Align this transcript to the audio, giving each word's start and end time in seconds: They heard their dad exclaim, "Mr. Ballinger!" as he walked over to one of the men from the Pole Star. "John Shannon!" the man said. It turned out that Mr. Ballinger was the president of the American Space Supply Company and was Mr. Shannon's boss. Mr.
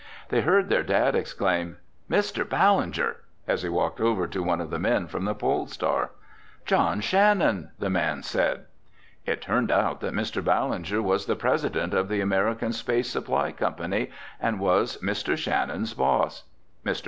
They 0.29 0.41
heard 0.41 0.67
their 0.69 0.81
dad 0.81 1.13
exclaim, 1.15 1.77
"Mr. 2.09 2.43
Ballinger!" 2.43 3.17
as 3.47 3.61
he 3.61 3.69
walked 3.69 4.01
over 4.01 4.25
to 4.25 4.41
one 4.41 4.59
of 4.59 4.71
the 4.71 4.79
men 4.79 5.05
from 5.05 5.25
the 5.25 5.35
Pole 5.35 5.67
Star. 5.67 6.09
"John 6.65 7.01
Shannon!" 7.01 7.69
the 7.77 7.91
man 7.91 8.23
said. 8.23 8.65
It 9.27 9.41
turned 9.43 9.69
out 9.69 10.01
that 10.01 10.15
Mr. 10.15 10.43
Ballinger 10.43 11.03
was 11.03 11.27
the 11.27 11.35
president 11.35 11.93
of 11.93 12.09
the 12.09 12.19
American 12.19 12.73
Space 12.73 13.11
Supply 13.11 13.51
Company 13.51 14.09
and 14.39 14.59
was 14.59 14.97
Mr. 15.03 15.37
Shannon's 15.37 15.93
boss. 15.93 16.45
Mr. 16.83 16.99